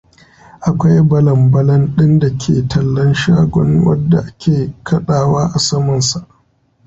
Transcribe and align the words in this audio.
Akwai 0.67 1.01
balan-balan 1.09 1.83
ɗin 1.95 2.19
dake 2.19 2.53
tallan 2.69 3.13
shagon 3.13 3.69
wadda 3.85 4.19
ke 4.39 4.73
kaɗawa 4.85 5.41
a 5.55 5.59
saman 5.59 6.01
sa. 6.09 6.19